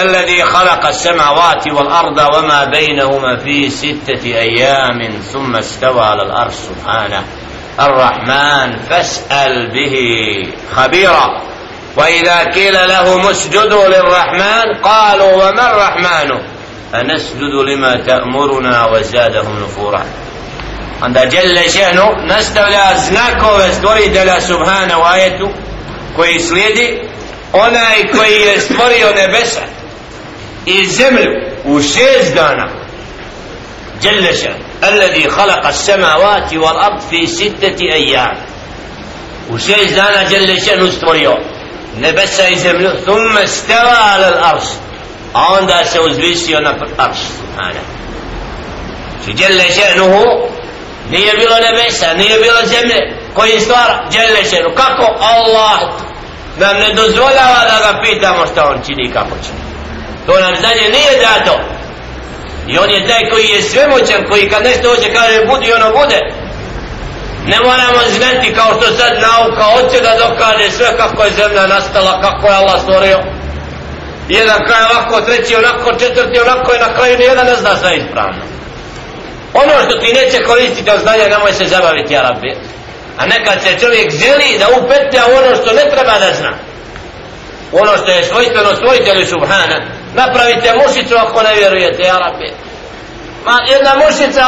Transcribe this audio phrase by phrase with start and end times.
[0.00, 7.24] الذي خلق السماوات والأرض وما بينهما في ستة أيام ثم استوى على الأرش سبحانه
[7.80, 9.96] الرحمن فاسأل به
[10.76, 11.40] خبيرا
[11.96, 16.40] وإذا قيل لهم اسجدوا للرحمن قالوا وما الرحمن
[16.94, 20.04] أنسجد لما تأمرنا وزادهم نفورا
[21.02, 25.48] عند جل شأنه نستولى znakove stvoritelja subhana u ajetu
[26.16, 27.08] koji slijedi
[27.52, 29.60] onaj koji je stvorio nebesa
[30.67, 32.69] إيه الزمل وشيز دانا.
[34.01, 34.45] جلش
[34.83, 38.37] الذي خلق السماوات والأرض في ستة أيام.
[39.51, 41.37] وشيز دانا جلش نستوري
[41.99, 44.63] نبس الزمل ثم استوى على الأرض
[45.35, 47.17] عند سوزبيسيون في الأرش.
[47.59, 47.81] هذا.
[49.27, 50.25] فجل شأنه؟
[51.11, 52.91] نية بلا نبسة نية بلا زمن
[53.35, 54.75] كوي استوار جل شأنه.
[54.75, 55.07] كاكو.
[55.25, 55.93] الله.
[56.59, 58.81] نام ندوز ولا ولا غبيتا مستوان
[59.13, 59.74] كاكو تيني
[60.25, 61.59] to nam znanje nije dato
[62.67, 66.19] i on je taj koji je svemoćan koji kad nešto hoće kaže budi ono bude
[67.45, 72.21] ne moramo znati kao što sad nauka hoće da dokaže sve kako je zemlja nastala
[72.21, 73.19] kako je Allah stvorio
[74.29, 78.41] jedan kraj ovako, treći onako, četvrti onako i na kraju nijedan ne zna sve ispravno.
[79.53, 82.55] Ono što ti neće koristiti od znanja, nemoj se zabaviti, Arabi.
[83.17, 86.53] A nekad se čovjek želi da upetlja ono što ne treba da zna.
[87.71, 89.77] Ono što je svojstveno svojitelju Subhana,
[90.15, 92.47] napravite mušicu ako ne vjerujete, Arape.
[93.45, 94.45] Ma jedna mušica,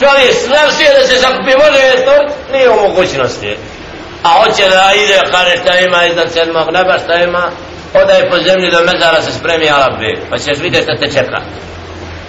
[0.00, 3.56] čovjek sve da se zakupi, može je stvoriti, nije u mogućnosti.
[4.22, 7.50] A hoće da ide, kaže šta ima iznad sedmog neba, šta ima,
[7.94, 11.40] odaj po zemlji do mezara se spremi Arape, pa ćeš vidjeti šta te čeka.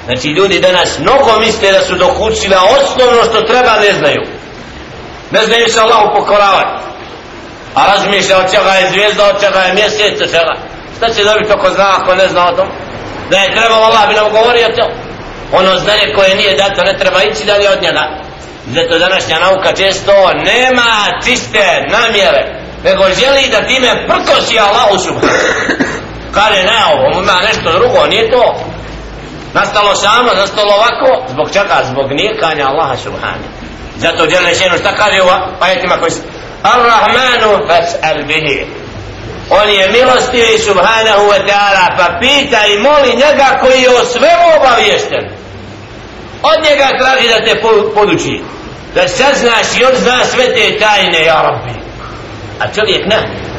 [0.06, 4.22] Znači ljudi danas mnogo misle da su dokućili, a osnovno što treba ne znaju.
[5.32, 6.84] Ne znaju se Allahu pokoravati.
[7.76, 10.71] A razmišlja od čega je zvijezda, od čega je mjesec, od čega.
[11.02, 12.68] Šta će dobiti ako zna, ako ne zna o tom?
[13.30, 14.86] Da je trebalo Allah bi nam govorio to.
[15.58, 18.04] Ono znanje koje nije dato ne treba ići dalje od njega.
[18.68, 20.92] Zato današnja nauka često nema
[21.26, 25.46] čiste namjere nego želi da time prkosi Allahu subhanahu
[26.34, 28.56] kaže ne ovo ima nešto drugo nije to
[29.54, 33.50] nastalo samo nastalo ovako zbog čega zbog nijekanja Allaha subhanahu
[33.98, 36.22] zato žele šenu šta kaže ova pajetima koji se
[36.64, 38.66] Ar-Rahmanu fas'al bihi
[39.52, 44.46] on je milostivi subhanahu wa ta'ala pa pita i moli njega koji je o svemu
[44.58, 45.24] obavješten
[46.44, 47.62] od njega traži da te
[47.96, 48.42] poduči
[48.96, 51.80] da saznaš i on zna sve te tajne ja rabbi.
[52.60, 53.51] A čovjek ne.